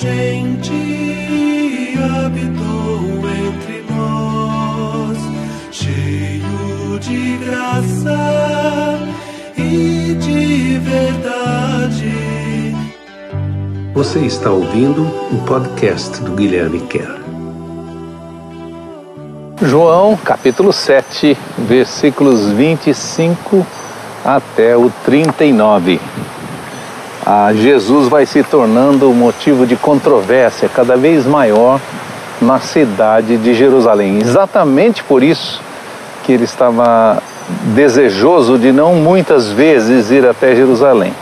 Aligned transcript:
gente 0.00 0.72
habitou 2.24 3.28
entre 3.28 3.84
nós, 3.90 5.18
cheio 5.72 6.98
de 7.00 7.36
graça 7.38 9.00
e 9.56 10.14
de 10.14 10.78
verdade. 10.78 12.12
Você 13.92 14.20
está 14.20 14.50
ouvindo 14.52 15.02
o 15.02 15.44
podcast 15.44 16.22
do 16.22 16.30
Guilherme 16.30 16.78
Kerr. 16.82 17.18
João 19.62 20.16
capítulo 20.16 20.72
7, 20.72 21.36
versículos 21.58 22.48
25 22.52 23.66
até 24.24 24.76
o 24.76 24.92
39. 25.04 26.00
Jesus 27.54 28.08
vai 28.08 28.24
se 28.24 28.42
tornando 28.42 29.12
motivo 29.12 29.66
de 29.66 29.76
controvérsia 29.76 30.68
cada 30.68 30.96
vez 30.96 31.26
maior 31.26 31.80
na 32.40 32.58
cidade 32.60 33.36
de 33.36 33.54
Jerusalém. 33.54 34.18
Exatamente 34.20 35.02
por 35.04 35.22
isso 35.22 35.60
que 36.24 36.32
ele 36.32 36.44
estava 36.44 37.22
desejoso 37.74 38.58
de 38.58 38.72
não 38.72 38.94
muitas 38.94 39.48
vezes 39.50 40.10
ir 40.10 40.26
até 40.26 40.54
Jerusalém, 40.54 41.12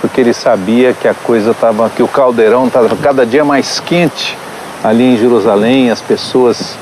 porque 0.00 0.20
ele 0.20 0.32
sabia 0.32 0.92
que 0.92 1.06
a 1.06 1.14
coisa 1.14 1.50
estava, 1.50 1.90
que 1.90 2.02
o 2.02 2.08
caldeirão 2.08 2.66
estava 2.66 2.96
cada 2.96 3.26
dia 3.26 3.44
mais 3.44 3.80
quente 3.80 4.36
ali 4.82 5.14
em 5.14 5.16
Jerusalém, 5.16 5.90
as 5.90 6.00
pessoas 6.00 6.76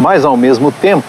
mas 0.00 0.24
ao 0.24 0.34
mesmo 0.34 0.72
tempo, 0.72 1.06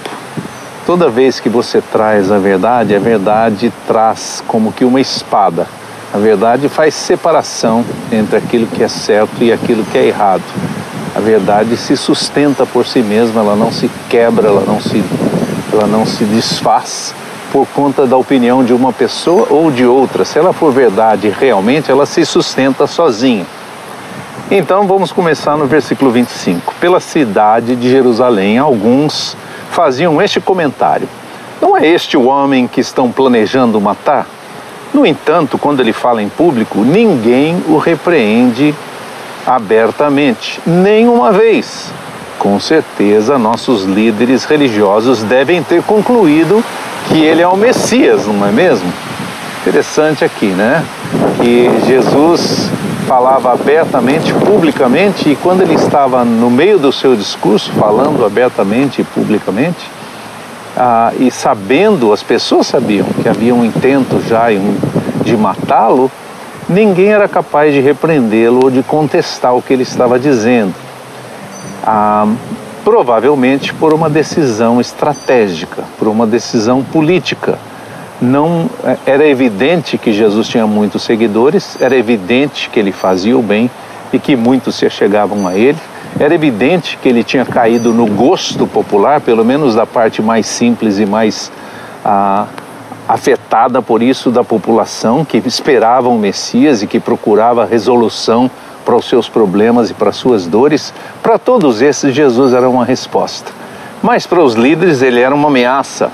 toda 0.86 1.10
vez 1.10 1.40
que 1.40 1.48
você 1.48 1.82
traz 1.82 2.30
a 2.30 2.38
verdade, 2.38 2.94
a 2.94 3.00
verdade 3.00 3.72
traz 3.88 4.44
como 4.46 4.74
que 4.74 4.84
uma 4.84 5.00
espada. 5.00 5.66
A 6.14 6.18
verdade 6.18 6.68
faz 6.68 6.94
separação 6.94 7.86
entre 8.12 8.36
aquilo 8.36 8.68
que 8.68 8.84
é 8.84 8.88
certo 8.90 9.42
e 9.42 9.52
aquilo 9.52 9.86
que 9.86 9.98
é 9.98 10.08
errado. 10.08 10.44
A 11.16 11.22
verdade 11.22 11.78
se 11.78 11.96
sustenta 11.96 12.66
por 12.66 12.86
si 12.86 13.00
mesma, 13.00 13.40
ela 13.40 13.56
não 13.56 13.72
se 13.72 13.90
quebra, 14.10 14.50
ela 14.50 14.64
não 14.68 14.82
se, 14.82 15.02
ela 15.72 15.88
não 15.88 16.06
se 16.06 16.26
desfaz 16.26 17.16
por 17.50 17.66
conta 17.68 18.06
da 18.06 18.18
opinião 18.18 18.62
de 18.62 18.74
uma 18.74 18.92
pessoa 18.92 19.48
ou 19.50 19.72
de 19.72 19.86
outra. 19.86 20.26
Se 20.26 20.38
ela 20.38 20.52
for 20.52 20.74
verdade 20.74 21.30
realmente, 21.30 21.90
ela 21.90 22.06
se 22.06 22.26
sustenta 22.26 22.88
sozinha. 22.88 23.46
Então 24.50 24.86
vamos 24.86 25.14
começar 25.14 25.56
no 25.56 25.66
versículo 25.66 26.12
25. 26.12 26.74
Pela 26.78 27.00
cidade 27.00 27.74
de 27.74 27.90
Jerusalém, 27.90 28.58
alguns 28.58 29.38
faziam 29.70 30.22
este 30.22 30.42
comentário: 30.42 31.08
Não 31.62 31.78
é 31.78 31.88
este 31.88 32.18
o 32.18 32.26
homem 32.26 32.68
que 32.68 32.82
estão 32.82 33.10
planejando 33.10 33.80
matar? 33.80 34.28
No 34.94 35.06
entanto, 35.06 35.58
quando 35.58 35.80
ele 35.80 35.94
fala 35.94 36.22
em 36.22 36.30
público, 36.30 36.80
ninguém 36.80 37.64
o 37.68 37.78
repreende 37.78 38.76
abertamente, 39.46 40.60
nenhuma 40.66 41.32
vez. 41.32 41.92
Com 42.38 42.60
certeza, 42.60 43.38
nossos 43.38 43.84
líderes 43.84 44.46
religiosos 44.46 45.24
devem 45.24 45.64
ter 45.64 45.82
concluído 45.84 46.64
que 47.08 47.24
ele 47.24 47.42
é 47.42 47.48
o 47.48 47.56
Messias, 47.56 48.26
não 48.28 48.46
é 48.46 48.52
mesmo? 48.52 48.92
Interessante 49.62 50.26
aqui, 50.26 50.48
né? 50.48 50.84
Que 51.40 51.70
Jesus 51.88 52.70
falava 53.08 53.54
abertamente, 53.54 54.34
publicamente, 54.34 55.30
e 55.30 55.36
quando 55.36 55.62
ele 55.62 55.76
estava 55.76 56.26
no 56.26 56.50
meio 56.50 56.80
do 56.80 56.92
seu 56.92 57.16
discurso, 57.16 57.72
falando 57.74 58.26
abertamente 58.26 59.02
e 59.02 59.04
publicamente, 59.04 59.90
ah, 60.78 61.12
e 61.20 61.30
sabendo, 61.30 62.14
as 62.14 62.24
pessoas 62.24 62.68
sabiam 62.68 63.06
que 63.22 63.28
havia 63.28 63.54
um 63.54 63.66
intento 63.66 64.22
já 64.28 64.48
de 65.24 65.36
matá-lo, 65.38 66.10
ninguém 66.68 67.10
era 67.10 67.28
capaz 67.28 67.74
de 67.74 67.80
repreendê-lo 67.80 68.62
ou 68.64 68.72
de 68.72 68.82
contestar 68.84 69.56
o 69.56 69.62
que 69.62 69.74
ele 69.74 69.84
estava 69.84 70.20
dizendo. 70.20 70.74
Ah, 71.84 72.28
provavelmente 72.84 73.74
por 73.74 73.94
uma 73.94 74.10
decisão 74.10 74.82
estratégica, 74.82 75.84
por 75.98 76.08
uma 76.08 76.26
decisão 76.26 76.84
política 76.84 77.58
não 78.22 78.70
é, 78.84 78.98
era 79.06 79.28
evidente 79.28 79.98
que 79.98 80.14
Jesus 80.14 80.48
tinha 80.48 80.68
muitos 80.68 81.02
seguidores, 81.02 81.76
era 81.82 81.96
evidente 81.96 82.70
que 82.70 82.80
ele 82.80 82.92
fazia 82.92 83.38
o 83.38 83.42
bem 83.42 83.70
e 84.14 84.20
que 84.20 84.36
muitos 84.36 84.76
se 84.76 84.88
chegavam 84.90 85.48
a 85.48 85.56
ele. 85.56 85.78
Era 86.20 86.34
evidente 86.36 86.98
que 87.02 87.10
ele 87.10 87.24
tinha 87.24 87.46
caído 87.46 87.94
no 87.94 88.06
gosto 88.06 88.68
popular, 88.68 89.22
pelo 89.22 89.44
menos 89.44 89.76
da 89.76 89.86
parte 89.86 90.22
mais 90.22 90.46
simples 90.46 91.00
e 91.00 91.06
mais 91.06 91.52
ah, 92.06 92.46
afetada 93.08 93.82
por 93.82 94.04
isso 94.04 94.30
da 94.30 94.44
população, 94.44 95.26
que 95.26 95.38
esperava 95.38 96.10
um 96.10 96.20
Messias 96.20 96.84
e 96.84 96.88
que 96.88 97.00
procurava 97.00 97.66
resolução 97.66 98.50
para 98.86 98.96
os 98.96 99.06
seus 99.06 99.30
problemas 99.30 99.90
e 99.90 99.94
para 99.94 100.10
as 100.10 100.16
suas 100.16 100.46
dores. 100.46 100.94
Para 101.24 101.38
todos 101.38 101.82
esses, 101.82 102.14
Jesus 102.14 102.54
era 102.54 102.70
uma 102.70 102.86
resposta. 102.86 103.52
Mas 104.02 104.26
para 104.28 104.42
os 104.42 104.56
líderes, 104.56 105.02
ele 105.02 105.20
era 105.20 105.34
uma 105.34 105.48
ameaça 105.48 106.12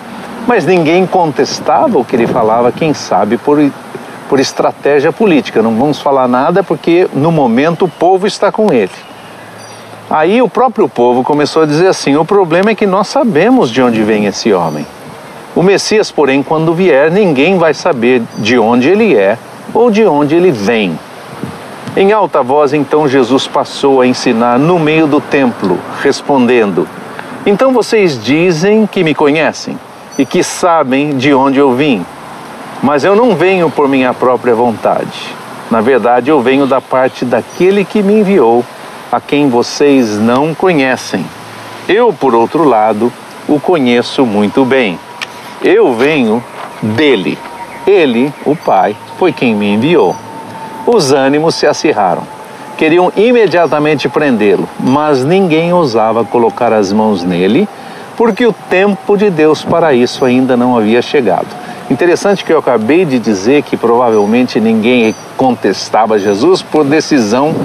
mas 0.47 0.65
ninguém 0.65 1.05
contestava 1.05 1.99
o 1.99 2.05
que 2.05 2.15
ele 2.15 2.25
falava, 2.25 2.71
quem 2.71 2.93
sabe 2.93 3.37
por, 3.37 3.69
por 4.29 4.39
estratégia 4.39 5.11
política. 5.11 5.61
Não 5.61 5.75
vamos 5.75 5.99
falar 5.99 6.25
nada 6.25 6.63
porque 6.63 7.07
no 7.13 7.33
momento 7.33 7.83
o 7.83 7.89
povo 7.89 8.25
está 8.25 8.49
com 8.49 8.71
ele. 8.71 8.89
Aí 10.09 10.41
o 10.41 10.47
próprio 10.47 10.87
povo 10.87 11.21
começou 11.23 11.63
a 11.63 11.65
dizer 11.65 11.87
assim: 11.87 12.15
o 12.15 12.23
problema 12.23 12.71
é 12.71 12.75
que 12.75 12.85
nós 12.85 13.07
sabemos 13.07 13.69
de 13.69 13.81
onde 13.81 14.01
vem 14.03 14.25
esse 14.25 14.53
homem. 14.53 14.85
O 15.53 15.61
Messias, 15.61 16.11
porém, 16.11 16.41
quando 16.41 16.73
vier, 16.73 17.11
ninguém 17.11 17.57
vai 17.57 17.73
saber 17.73 18.21
de 18.37 18.57
onde 18.57 18.87
ele 18.87 19.15
é 19.15 19.37
ou 19.73 19.91
de 19.91 20.05
onde 20.05 20.35
ele 20.35 20.51
vem. 20.51 20.97
Em 21.95 22.11
alta 22.11 22.43
voz, 22.43 22.73
então, 22.73 23.07
Jesus 23.07 23.47
passou 23.47 24.01
a 24.01 24.07
ensinar 24.07 24.59
no 24.59 24.77
meio 24.77 25.07
do 25.07 25.19
templo, 25.19 25.77
respondendo: 26.01 26.87
Então 27.45 27.73
vocês 27.73 28.23
dizem 28.23 28.85
que 28.85 29.03
me 29.03 29.13
conhecem 29.13 29.77
e 30.17 30.25
que 30.25 30.41
sabem 30.41 31.17
de 31.17 31.33
onde 31.33 31.59
eu 31.59 31.73
vim. 31.73 32.05
Mas 32.81 33.03
eu 33.03 33.15
não 33.15 33.35
venho 33.35 33.69
por 33.69 33.89
minha 33.89 34.13
própria 34.13 34.55
vontade. 34.55 35.35
Na 35.69 35.81
verdade, 35.81 36.29
eu 36.29 36.39
venho 36.39 36.65
da 36.65 36.79
parte 36.79 37.25
daquele 37.25 37.83
que 37.83 38.01
me 38.01 38.19
enviou, 38.19 38.63
a 39.11 39.19
quem 39.19 39.49
vocês 39.49 40.17
não 40.17 40.53
conhecem. 40.53 41.25
Eu, 41.87 42.11
por 42.11 42.35
outro 42.35 42.63
lado, 42.63 43.11
o 43.47 43.59
conheço 43.59 44.25
muito 44.25 44.65
bem. 44.65 44.99
Eu 45.63 45.93
venho 45.93 46.43
dele. 46.81 47.37
Ele, 47.85 48.33
o 48.45 48.55
Pai, 48.55 48.95
foi 49.17 49.31
quem 49.31 49.55
me 49.55 49.73
enviou. 49.73 50.15
Os 50.85 51.11
ânimos 51.11 51.55
se 51.55 51.65
acirraram. 51.65 52.23
Queriam 52.77 53.11
imediatamente 53.15 54.07
prendê-lo, 54.07 54.69
mas 54.79 55.23
ninguém 55.23 55.73
ousava 55.73 56.23
colocar 56.23 56.71
as 56.71 56.93
mãos 56.93 57.23
nele 57.23 57.67
porque 58.17 58.45
o 58.47 58.51
tempo 58.51 59.15
de 59.15 59.29
Deus 59.29 59.63
para 59.63 59.93
isso 59.93 60.25
ainda 60.25 60.57
não 60.57 60.75
havia 60.75 61.01
chegado. 61.03 61.47
Interessante 61.89 62.43
que 62.43 62.51
eu 62.51 62.57
acabei 62.57 63.05
de 63.05 63.19
dizer 63.19 63.61
que 63.61 63.77
provavelmente 63.77 64.59
ninguém 64.59 65.15
contestava 65.37 66.17
Jesus 66.17 66.61
por 66.61 66.83
decisão 66.83 67.55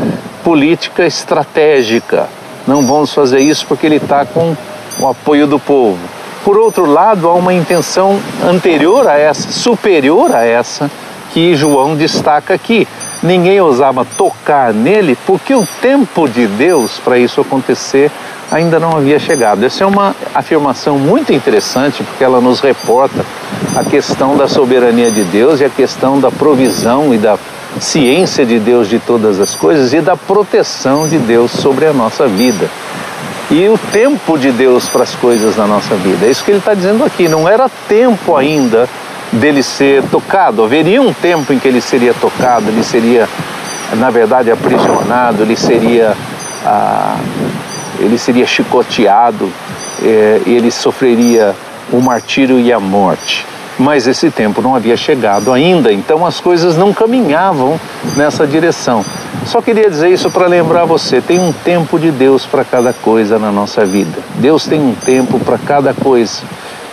política 0.44 1.04
estratégica. 1.04 2.28
Não 2.66 2.86
vamos 2.86 3.12
fazer 3.12 3.40
isso 3.40 3.66
porque 3.66 3.86
ele 3.86 3.96
está 3.96 4.24
com 4.24 4.56
o 5.00 5.08
apoio 5.08 5.46
do 5.46 5.58
povo. 5.58 5.98
Por 6.44 6.58
outro 6.58 6.86
lado, 6.86 7.28
há 7.28 7.34
uma 7.34 7.54
intenção 7.54 8.20
anterior 8.44 9.06
a 9.06 9.16
essa, 9.16 9.50
superior 9.50 10.34
a 10.34 10.44
essa, 10.44 10.90
que 11.32 11.54
João 11.54 11.94
destaca 11.96 12.54
aqui. 12.54 12.86
Ninguém 13.22 13.60
ousava 13.60 14.04
tocar 14.04 14.74
nele 14.74 15.16
porque 15.24 15.54
o 15.54 15.66
tempo 15.80 16.28
de 16.28 16.46
Deus 16.46 16.98
para 16.98 17.18
isso 17.18 17.40
acontecer 17.40 18.10
ainda 18.50 18.78
não 18.78 18.96
havia 18.96 19.18
chegado. 19.18 19.64
Essa 19.64 19.84
é 19.84 19.86
uma 19.86 20.14
afirmação 20.34 20.98
muito 20.98 21.32
interessante 21.32 22.02
porque 22.02 22.22
ela 22.22 22.40
nos 22.40 22.60
reporta 22.60 23.24
a 23.76 23.84
questão 23.84 24.36
da 24.36 24.48
soberania 24.48 25.10
de 25.10 25.22
Deus 25.24 25.60
e 25.60 25.64
a 25.64 25.70
questão 25.70 26.20
da 26.20 26.30
provisão 26.30 27.14
e 27.14 27.18
da 27.18 27.38
ciência 27.80 28.44
de 28.44 28.58
Deus 28.58 28.88
de 28.88 28.98
todas 28.98 29.40
as 29.40 29.54
coisas 29.54 29.92
e 29.92 30.00
da 30.00 30.16
proteção 30.16 31.08
de 31.08 31.18
Deus 31.18 31.50
sobre 31.50 31.86
a 31.86 31.92
nossa 31.92 32.26
vida. 32.26 32.68
E 33.50 33.68
o 33.68 33.78
tempo 33.92 34.38
de 34.38 34.50
Deus 34.50 34.88
para 34.88 35.02
as 35.02 35.14
coisas 35.14 35.56
na 35.56 35.66
nossa 35.66 35.94
vida. 35.96 36.26
É 36.26 36.30
isso 36.30 36.44
que 36.44 36.50
ele 36.50 36.58
está 36.58 36.74
dizendo 36.74 37.04
aqui. 37.04 37.28
Não 37.28 37.48
era 37.48 37.68
tempo 37.88 38.36
ainda 38.36 38.88
dele 39.32 39.62
ser 39.62 40.02
tocado. 40.04 40.62
Haveria 40.62 41.02
um 41.02 41.12
tempo 41.12 41.52
em 41.52 41.58
que 41.58 41.68
ele 41.68 41.80
seria 41.80 42.14
tocado, 42.14 42.68
ele 42.68 42.82
seria, 42.82 43.28
na 43.96 44.10
verdade, 44.10 44.50
aprisionado, 44.50 45.42
ele 45.42 45.56
seria 45.56 46.16
ah, 46.64 47.16
ele 47.98 48.18
seria 48.18 48.46
chicoteado, 48.46 49.50
é, 50.02 50.40
ele 50.46 50.70
sofreria 50.70 51.54
o 51.92 52.00
martírio 52.00 52.58
e 52.58 52.72
a 52.72 52.80
morte. 52.80 53.46
Mas 53.82 54.06
esse 54.06 54.30
tempo 54.30 54.62
não 54.62 54.76
havia 54.76 54.96
chegado 54.96 55.52
ainda, 55.52 55.92
então 55.92 56.24
as 56.24 56.38
coisas 56.38 56.76
não 56.76 56.92
caminhavam 56.92 57.80
nessa 58.16 58.46
direção. 58.46 59.04
Só 59.44 59.60
queria 59.60 59.90
dizer 59.90 60.08
isso 60.08 60.30
para 60.30 60.46
lembrar 60.46 60.84
você: 60.84 61.20
tem 61.20 61.40
um 61.40 61.52
tempo 61.52 61.98
de 61.98 62.12
Deus 62.12 62.46
para 62.46 62.64
cada 62.64 62.92
coisa 62.92 63.40
na 63.40 63.50
nossa 63.50 63.84
vida. 63.84 64.20
Deus 64.36 64.66
tem 64.66 64.80
um 64.80 64.94
tempo 64.94 65.40
para 65.40 65.58
cada 65.58 65.92
coisa. 65.92 66.42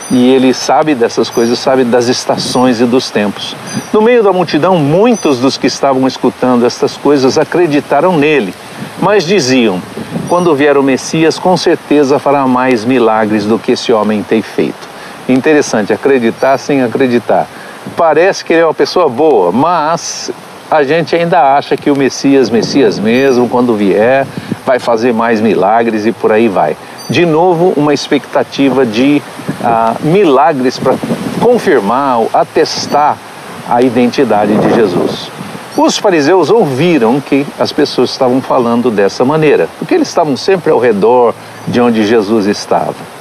E 0.10 0.32
ele 0.32 0.52
sabe 0.52 0.96
dessas 0.96 1.30
coisas, 1.30 1.60
sabe 1.60 1.84
das 1.84 2.08
estações 2.08 2.82
e 2.82 2.86
dos 2.86 3.12
tempos. 3.12 3.56
No 3.94 4.02
meio 4.02 4.24
da 4.24 4.34
multidão, 4.34 4.76
muitos 4.76 5.38
dos 5.38 5.56
que 5.56 5.68
estavam 5.68 6.08
escutando 6.08 6.66
estas 6.66 6.98
coisas 6.98 7.38
acreditaram 7.38 8.18
nele 8.18 8.52
Mas 9.00 9.24
diziam: 9.24 9.80
quando 10.28 10.56
vier 10.56 10.76
o 10.76 10.82
Messias, 10.82 11.38
com 11.38 11.56
certeza 11.56 12.18
fará 12.18 12.48
mais 12.48 12.84
milagres 12.84 13.46
do 13.46 13.60
que 13.60 13.74
esse 13.74 13.94
homem 13.94 14.24
tem 14.24 14.42
feito. 14.42 14.89
Interessante, 15.30 15.94
acreditar 15.94 16.58
sem 16.58 16.82
acreditar. 16.82 17.48
Parece 17.96 18.44
que 18.44 18.52
ele 18.52 18.64
é 18.64 18.66
uma 18.66 18.74
pessoa 18.74 19.08
boa, 19.08 19.52
mas 19.52 20.32
a 20.72 20.84
gente 20.84 21.16
ainda 21.16 21.56
acha 21.56 21.78
que 21.78 21.92
o 21.92 21.96
Messias, 21.96 22.50
Messias 22.50 22.98
mesmo, 22.98 23.48
quando 23.48 23.76
vier, 23.76 24.26
vai 24.66 24.80
fazer 24.80 25.14
mais 25.14 25.40
milagres 25.40 26.08
e 26.08 26.12
por 26.12 26.32
aí 26.32 26.48
vai. 26.48 26.76
De 27.08 27.28
novo, 27.28 27.74
uma 27.78 27.94
expectativa 27.94 28.84
de 28.88 29.22
ah, 29.64 29.96
milagres 30.02 30.80
para 30.80 30.96
confirmar, 31.40 32.22
atestar 32.34 33.16
a 33.70 33.84
identidade 33.84 34.56
de 34.58 34.74
Jesus. 34.74 35.30
Os 35.78 35.96
fariseus 35.96 36.50
ouviram 36.50 37.22
que 37.22 37.46
as 37.60 37.72
pessoas 37.72 38.10
estavam 38.10 38.42
falando 38.42 38.90
dessa 38.90 39.24
maneira, 39.24 39.70
porque 39.78 39.94
eles 39.94 40.08
estavam 40.08 40.36
sempre 40.36 40.72
ao 40.72 40.80
redor 40.80 41.36
de 41.68 41.80
onde 41.80 42.04
Jesus 42.04 42.48
estava. 42.48 43.19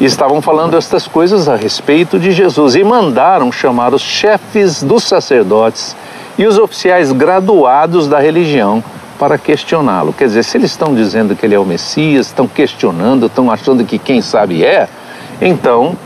E 0.00 0.04
estavam 0.04 0.40
falando 0.40 0.76
estas 0.76 1.06
coisas 1.06 1.48
a 1.48 1.56
respeito 1.56 2.18
de 2.18 2.32
Jesus 2.32 2.74
e 2.74 2.82
mandaram 2.82 3.52
chamar 3.52 3.92
os 3.92 4.02
chefes 4.02 4.82
dos 4.82 5.04
sacerdotes 5.04 5.94
e 6.38 6.46
os 6.46 6.58
oficiais 6.58 7.12
graduados 7.12 8.08
da 8.08 8.18
religião 8.18 8.82
para 9.18 9.36
questioná-lo. 9.36 10.14
Quer 10.14 10.24
dizer, 10.24 10.42
se 10.42 10.56
eles 10.56 10.70
estão 10.70 10.94
dizendo 10.94 11.36
que 11.36 11.44
ele 11.44 11.54
é 11.54 11.58
o 11.58 11.66
Messias, 11.66 12.28
estão 12.28 12.48
questionando, 12.48 13.26
estão 13.26 13.50
achando 13.50 13.84
que 13.84 13.98
quem 13.98 14.22
sabe 14.22 14.64
é, 14.64 14.88
então 15.40 15.96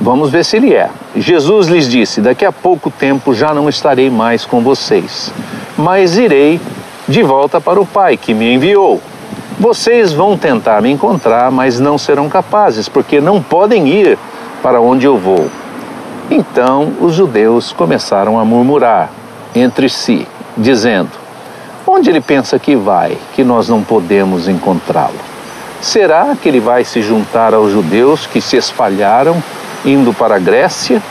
Vamos 0.00 0.30
ver 0.30 0.44
se 0.44 0.56
ele 0.56 0.74
é. 0.74 0.88
Jesus 1.16 1.66
lhes 1.66 1.88
disse: 1.88 2.20
Daqui 2.20 2.44
a 2.44 2.52
pouco 2.52 2.90
tempo 2.90 3.34
já 3.34 3.52
não 3.52 3.68
estarei 3.68 4.08
mais 4.08 4.44
com 4.44 4.60
vocês, 4.60 5.32
mas 5.76 6.16
irei 6.16 6.60
de 7.08 7.22
volta 7.22 7.60
para 7.60 7.80
o 7.80 7.86
Pai 7.86 8.16
que 8.16 8.32
me 8.32 8.54
enviou. 8.54 9.00
Vocês 9.58 10.12
vão 10.12 10.36
tentar 10.36 10.80
me 10.80 10.90
encontrar, 10.90 11.50
mas 11.50 11.80
não 11.80 11.98
serão 11.98 12.28
capazes, 12.28 12.88
porque 12.88 13.20
não 13.20 13.42
podem 13.42 13.88
ir 13.88 14.18
para 14.62 14.80
onde 14.80 15.06
eu 15.06 15.18
vou. 15.18 15.48
Então 16.30 16.92
os 17.00 17.14
judeus 17.14 17.72
começaram 17.72 18.38
a 18.38 18.44
murmurar 18.44 19.10
entre 19.54 19.88
si, 19.88 20.26
dizendo: 20.56 21.10
Onde 21.86 22.10
ele 22.10 22.20
pensa 22.20 22.58
que 22.58 22.76
vai, 22.76 23.16
que 23.34 23.42
nós 23.42 23.68
não 23.68 23.82
podemos 23.82 24.46
encontrá-lo? 24.46 25.18
Será 25.80 26.36
que 26.40 26.48
ele 26.48 26.60
vai 26.60 26.84
se 26.84 27.02
juntar 27.02 27.54
aos 27.54 27.72
judeus 27.72 28.26
que 28.26 28.40
se 28.40 28.56
espalharam 28.56 29.42
indo 29.84 30.12
para 30.12 30.36
a 30.36 30.38
Grécia. 30.38 31.02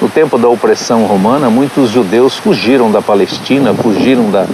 No 0.00 0.08
tempo 0.08 0.38
da 0.38 0.48
opressão 0.48 1.04
romana, 1.04 1.50
muitos 1.50 1.90
judeus 1.90 2.36
fugiram 2.36 2.90
da 2.90 3.02
Palestina, 3.02 3.74
fugiram 3.74 4.30
da, 4.30 4.46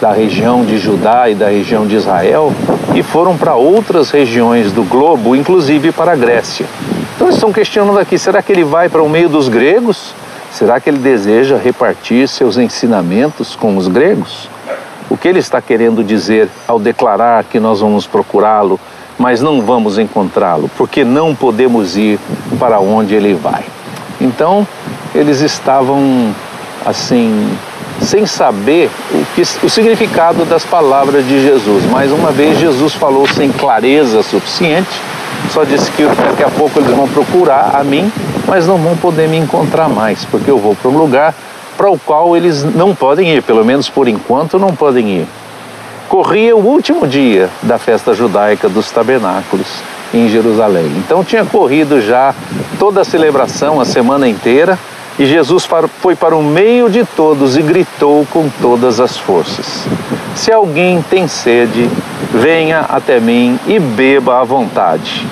da 0.00 0.12
região 0.12 0.64
de 0.64 0.78
Judá 0.78 1.28
e 1.28 1.34
da 1.34 1.48
região 1.48 1.86
de 1.86 1.96
Israel 1.96 2.52
e 2.94 3.02
foram 3.02 3.36
para 3.36 3.54
outras 3.54 4.10
regiões 4.10 4.72
do 4.72 4.82
globo, 4.82 5.36
inclusive 5.36 5.92
para 5.92 6.12
a 6.12 6.16
Grécia. 6.16 6.66
Então 7.14 7.26
eles 7.26 7.36
estão 7.36 7.52
questionando 7.52 7.98
aqui: 7.98 8.18
será 8.18 8.42
que 8.42 8.50
ele 8.50 8.64
vai 8.64 8.88
para 8.88 9.02
o 9.02 9.08
meio 9.08 9.28
dos 9.28 9.48
gregos? 9.48 10.14
Será 10.50 10.80
que 10.80 10.90
ele 10.90 10.98
deseja 10.98 11.56
repartir 11.56 12.26
seus 12.26 12.56
ensinamentos 12.56 13.54
com 13.54 13.76
os 13.76 13.86
gregos? 13.86 14.48
O 15.08 15.16
que 15.16 15.28
ele 15.28 15.38
está 15.38 15.60
querendo 15.60 16.02
dizer 16.02 16.48
ao 16.66 16.78
declarar 16.78 17.44
que 17.44 17.60
nós 17.60 17.80
vamos 17.80 18.06
procurá-lo 18.06 18.80
mas 19.20 19.42
não 19.42 19.60
vamos 19.60 19.98
encontrá-lo, 19.98 20.70
porque 20.78 21.04
não 21.04 21.34
podemos 21.34 21.94
ir 21.94 22.18
para 22.58 22.80
onde 22.80 23.14
ele 23.14 23.34
vai. 23.34 23.62
Então, 24.18 24.66
eles 25.14 25.42
estavam 25.42 26.34
assim, 26.86 27.50
sem 28.00 28.26
saber 28.26 28.90
o, 29.12 29.24
que, 29.34 29.42
o 29.42 29.70
significado 29.70 30.44
das 30.44 30.64
palavras 30.64 31.26
de 31.26 31.42
Jesus. 31.42 31.84
Mais 31.90 32.10
uma 32.10 32.30
vez, 32.30 32.58
Jesus 32.58 32.94
falou 32.94 33.26
sem 33.28 33.50
clareza 33.50 34.22
suficiente, 34.22 34.90
só 35.50 35.64
disse 35.64 35.90
que 35.92 36.04
daqui 36.04 36.42
a 36.42 36.50
pouco 36.50 36.78
eles 36.80 36.94
vão 36.94 37.08
procurar 37.08 37.72
a 37.74 37.84
mim, 37.84 38.10
mas 38.46 38.66
não 38.66 38.78
vão 38.78 38.96
poder 38.96 39.28
me 39.28 39.36
encontrar 39.36 39.88
mais, 39.88 40.24
porque 40.24 40.50
eu 40.50 40.58
vou 40.58 40.74
para 40.74 40.90
um 40.90 40.98
lugar 40.98 41.34
para 41.76 41.90
o 41.90 41.98
qual 41.98 42.36
eles 42.36 42.62
não 42.62 42.94
podem 42.94 43.34
ir, 43.34 43.42
pelo 43.42 43.64
menos 43.64 43.88
por 43.88 44.06
enquanto 44.06 44.58
não 44.58 44.74
podem 44.74 45.08
ir 45.08 45.26
corria 46.10 46.56
o 46.56 46.66
último 46.66 47.06
dia 47.06 47.48
da 47.62 47.78
festa 47.78 48.12
judaica 48.12 48.68
dos 48.68 48.90
tabernáculos 48.90 49.68
em 50.12 50.28
Jerusalém. 50.28 50.90
Então 50.96 51.22
tinha 51.22 51.44
corrido 51.44 52.00
já 52.00 52.34
toda 52.80 53.02
a 53.02 53.04
celebração, 53.04 53.80
a 53.80 53.84
semana 53.84 54.26
inteira, 54.26 54.76
e 55.20 55.26
Jesus 55.26 55.68
foi 56.00 56.16
para 56.16 56.34
o 56.34 56.42
meio 56.42 56.88
de 56.88 57.04
todos 57.04 57.56
e 57.56 57.62
gritou 57.62 58.26
com 58.32 58.48
todas 58.60 58.98
as 58.98 59.16
forças: 59.16 59.86
Se 60.34 60.50
alguém 60.50 61.02
tem 61.02 61.28
sede, 61.28 61.88
venha 62.32 62.80
até 62.88 63.20
mim 63.20 63.60
e 63.66 63.78
beba 63.78 64.40
à 64.40 64.44
vontade. 64.44 65.24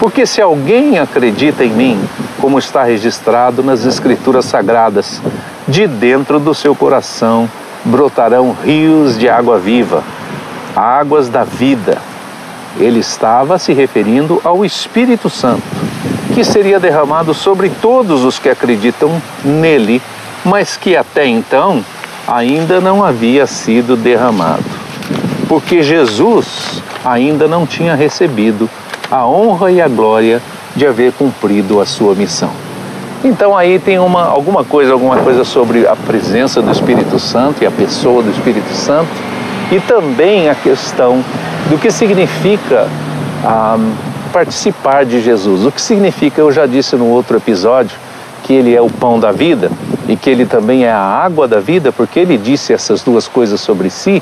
Porque 0.00 0.26
se 0.26 0.40
alguém 0.40 0.98
acredita 0.98 1.64
em 1.64 1.70
mim, 1.70 2.00
como 2.40 2.58
está 2.58 2.82
registrado 2.82 3.62
nas 3.62 3.84
Escrituras 3.84 4.46
Sagradas, 4.46 5.20
de 5.68 5.86
dentro 5.86 6.40
do 6.40 6.54
seu 6.54 6.74
coração 6.74 7.48
brotarão 7.84 8.56
rios 8.64 9.16
de 9.18 9.28
água 9.28 9.58
viva 9.58 10.02
águas 10.76 11.28
da 11.28 11.44
vida. 11.44 11.98
Ele 12.78 12.98
estava 12.98 13.58
se 13.58 13.72
referindo 13.72 14.40
ao 14.42 14.64
Espírito 14.64 15.30
Santo, 15.30 15.62
que 16.34 16.42
seria 16.42 16.80
derramado 16.80 17.32
sobre 17.32 17.70
todos 17.70 18.24
os 18.24 18.40
que 18.40 18.48
acreditam 18.48 19.22
nele, 19.44 20.02
mas 20.44 20.76
que 20.76 20.96
até 20.96 21.24
então 21.26 21.84
ainda 22.26 22.80
não 22.80 23.04
havia 23.04 23.46
sido 23.46 23.96
derramado. 23.96 24.64
Porque 25.48 25.82
Jesus 25.82 26.82
ainda 27.04 27.46
não 27.46 27.66
tinha 27.66 27.94
recebido 27.94 28.68
a 29.10 29.24
honra 29.24 29.70
e 29.70 29.80
a 29.80 29.86
glória 29.86 30.42
de 30.74 30.84
haver 30.84 31.12
cumprido 31.12 31.80
a 31.80 31.86
sua 31.86 32.14
missão. 32.14 32.50
Então 33.22 33.56
aí 33.56 33.78
tem 33.78 33.98
uma, 34.00 34.24
alguma 34.24 34.64
coisa, 34.64 34.92
alguma 34.92 35.18
coisa 35.18 35.44
sobre 35.44 35.86
a 35.86 35.94
presença 35.94 36.60
do 36.60 36.70
Espírito 36.72 37.18
Santo 37.18 37.62
e 37.62 37.66
a 37.66 37.70
pessoa 37.70 38.22
do 38.22 38.30
Espírito 38.30 38.74
Santo 38.74 39.08
e 39.70 39.80
também 39.80 40.48
a 40.48 40.54
questão 40.54 41.24
do 41.70 41.78
que 41.78 41.90
significa 41.90 42.88
ah, 43.44 43.78
participar 44.34 45.04
de 45.04 45.20
Jesus. 45.20 45.64
O 45.64 45.70
que 45.70 45.80
significa, 45.80 46.40
eu 46.40 46.50
já 46.50 46.66
disse 46.66 46.96
no 46.96 47.06
outro 47.06 47.36
episódio, 47.36 47.96
que 48.42 48.52
ele 48.52 48.74
é 48.74 48.82
o 48.82 48.90
pão 48.90 49.20
da 49.20 49.30
vida 49.30 49.70
e 50.08 50.16
que 50.16 50.28
ele 50.28 50.44
também 50.44 50.84
é 50.84 50.90
a 50.90 50.98
água 50.98 51.46
da 51.46 51.60
vida, 51.60 51.92
porque 51.92 52.18
ele 52.18 52.36
disse 52.36 52.72
essas 52.72 53.00
duas 53.00 53.28
coisas 53.28 53.60
sobre 53.60 53.88
si. 53.88 54.20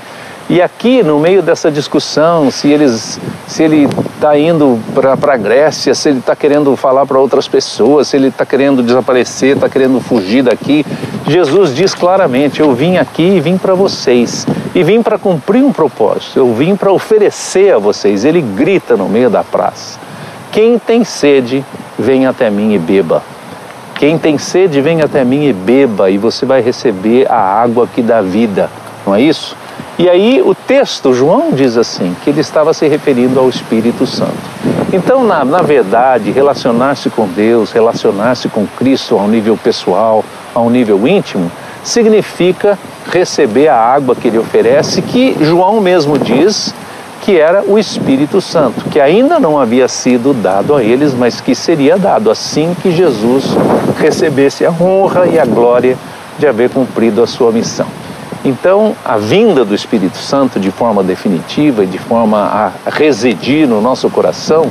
E 0.51 0.61
aqui, 0.61 1.03
no 1.03 1.19
meio 1.19 1.41
dessa 1.41 1.71
discussão, 1.71 2.51
se, 2.51 2.69
eles, 2.69 3.19
se 3.49 3.63
ele 3.63 3.89
está 4.15 4.39
indo 4.39 4.79
para 4.95 5.15
a 5.15 5.37
Grécia, 5.39 5.95
se 5.95 6.11
ele 6.11 6.19
está 6.19 6.37
querendo 6.37 6.77
falar 6.77 7.07
para 7.07 7.19
outras 7.19 7.49
pessoas, 7.49 8.09
se 8.09 8.17
ele 8.17 8.29
está 8.29 8.45
querendo 8.45 8.83
desaparecer, 8.83 9.57
está 9.57 9.69
querendo 9.69 9.99
fugir 9.99 10.43
daqui, 10.43 10.85
Jesus 11.27 11.75
diz 11.75 11.95
claramente: 11.95 12.61
Eu 12.61 12.75
vim 12.75 12.99
aqui 12.99 13.23
e 13.23 13.41
vim 13.41 13.57
para 13.57 13.73
vocês, 13.75 14.47
e 14.75 14.83
vim 14.83 15.03
para 15.03 15.19
cumprir 15.19 15.63
um 15.63 15.73
propósito, 15.73 16.39
eu 16.39 16.53
vim 16.55 16.75
para 16.77 16.93
oferecer 16.93 17.75
a 17.75 17.79
vocês. 17.79 18.25
Ele 18.25 18.41
grita 18.41 18.97
no 18.97 19.09
meio 19.09 19.29
da 19.29 19.45
praça: 19.45 19.99
Quem 20.51 20.79
tem 20.79 21.05
sede, 21.05 21.65
vem 21.99 22.27
até 22.27 22.51
mim 22.51 22.73
e 22.75 22.79
beba. 22.79 23.23
Quem 23.95 24.19
tem 24.19 24.39
sede, 24.39 24.81
vem 24.81 25.01
até 25.01 25.25
mim 25.25 25.47
e 25.47 25.53
beba, 25.53 26.11
e 26.11 26.19
você 26.19 26.45
vai 26.45 26.61
receber 26.61 27.31
a 27.31 27.39
água 27.39 27.87
que 27.87 28.03
dá 28.03 28.21
vida, 28.21 28.69
não 29.07 29.15
é 29.15 29.21
isso? 29.21 29.57
E 29.99 30.09
aí 30.09 30.43
o 30.43 30.55
texto, 30.55 31.13
João 31.13 31.53
diz 31.53 31.77
assim, 31.77 32.17
que 32.25 32.31
ele 32.31 32.41
estava 32.41 32.73
se 32.73 32.89
referindo 32.89 33.39
ao 33.39 33.49
Espírito 33.49 34.07
Santo. 34.07 34.33
Então, 34.93 35.23
na, 35.23 35.45
na 35.45 35.63
verdade, 35.63 36.31
relacionar-se 36.31 37.11
com 37.11 37.29
Deus, 37.29 37.71
relacionar-se 37.71 38.49
com 38.49 38.67
Cristo 38.67 39.19
ao 39.19 39.29
nível 39.29 39.57
pessoal, 39.57 40.25
ao 40.55 40.69
nível 40.69 41.07
íntimo, 41.07 41.51
significa 41.85 42.79
receber 43.11 43.69
a 43.69 43.77
água 43.77 44.15
que 44.15 44.29
ele 44.29 44.39
oferece, 44.39 45.03
que 45.03 45.37
João 45.41 45.81
mesmo 45.81 46.19
diz 46.19 46.75
que 47.23 47.39
era 47.39 47.63
o 47.63 47.79
Espírito 47.79 48.41
Santo, 48.41 48.85
que 48.91 49.01
ainda 49.01 49.39
não 49.39 49.59
havia 49.59 49.87
sido 49.87 50.35
dado 50.35 50.75
a 50.75 50.83
eles, 50.83 51.15
mas 51.15 51.41
que 51.41 51.55
seria 51.55 51.97
dado 51.97 52.31
assim 52.31 52.77
que 52.83 52.91
Jesus 52.91 53.45
recebesse 53.99 54.67
a 54.67 54.71
honra 54.71 55.27
e 55.27 55.39
a 55.39 55.45
glória 55.45 55.97
de 56.39 56.47
haver 56.47 56.71
cumprido 56.71 57.23
a 57.23 57.27
sua 57.27 57.53
missão. 57.53 57.87
Então, 58.45 58.97
a 59.05 59.17
vinda 59.19 59.65
do 59.65 59.73
Espírito 59.73 60.17
Santo 60.17 60.59
de 60.59 60.73
forma 60.73 61.05
definitiva 61.05 61.85
e 61.85 61.87
de 61.87 61.99
forma 61.99 62.39
a 62.39 62.91
residir 62.91 63.69
no 63.69 63.81
nosso 63.81 64.11
coração 64.11 64.69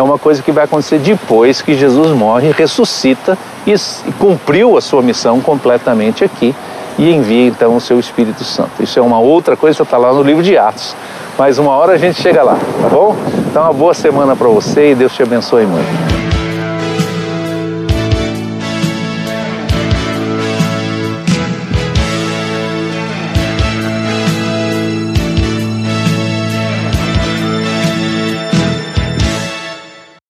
é 0.00 0.02
uma 0.02 0.18
coisa 0.18 0.42
que 0.42 0.50
vai 0.50 0.64
acontecer 0.64 0.98
depois 0.98 1.60
que 1.60 1.74
Jesus 1.74 2.10
morre, 2.16 2.50
ressuscita 2.50 3.36
e 3.66 3.74
cumpriu 4.18 4.76
a 4.76 4.80
sua 4.80 5.02
missão 5.02 5.40
completamente 5.40 6.24
aqui 6.24 6.54
e 6.98 7.14
envia 7.14 7.48
então 7.48 7.76
o 7.76 7.80
seu 7.80 8.00
Espírito 8.00 8.42
Santo. 8.42 8.82
Isso 8.82 8.98
é 8.98 9.02
uma 9.02 9.20
outra 9.20 9.56
coisa 9.56 9.82
está 9.82 9.98
lá 9.98 10.12
no 10.12 10.22
livro 10.22 10.42
de 10.42 10.56
Atos. 10.56 10.96
Mas 11.38 11.58
uma 11.58 11.72
hora 11.72 11.92
a 11.92 11.98
gente 11.98 12.20
chega 12.20 12.42
lá, 12.42 12.58
tá 12.82 12.88
bom? 12.88 13.14
Então, 13.50 13.62
uma 13.62 13.72
boa 13.72 13.94
semana 13.94 14.34
para 14.34 14.48
você 14.48 14.92
e 14.92 14.94
Deus 14.94 15.12
te 15.14 15.22
abençoe 15.22 15.64
muito. 15.64 16.09